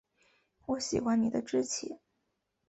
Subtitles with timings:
[0.65, 1.99] 我喜欢你的志气